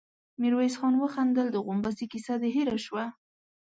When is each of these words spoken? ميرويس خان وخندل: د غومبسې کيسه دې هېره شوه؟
ميرويس 0.41 0.75
خان 0.79 0.93
وخندل: 1.03 1.47
د 1.51 1.57
غومبسې 1.65 2.05
کيسه 2.11 2.33
دې 2.41 2.49
هېره 2.55 2.77
شوه؟ 2.85 3.05